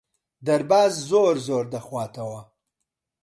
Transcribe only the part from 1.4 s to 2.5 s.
زۆر دەخواتەوە.